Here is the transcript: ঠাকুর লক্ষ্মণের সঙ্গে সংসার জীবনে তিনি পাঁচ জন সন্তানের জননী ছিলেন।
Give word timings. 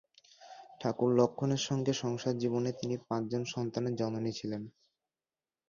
ঠাকুর 0.81 1.09
লক্ষ্মণের 1.15 1.61
সঙ্গে 1.67 1.93
সংসার 1.93 2.35
জীবনে 2.37 2.69
তিনি 2.71 2.95
পাঁচ 3.07 3.23
জন 3.31 3.43
সন্তানের 3.45 3.93
জননী 3.95 4.31
ছিলেন। 4.31 4.61